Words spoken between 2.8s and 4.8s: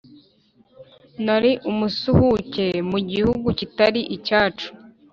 mu gihugu kitari icyacu